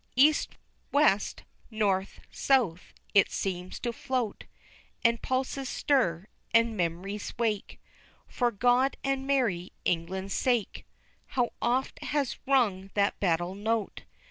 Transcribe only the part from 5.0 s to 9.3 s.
And pulses stir, and mem'ries wake, "For God and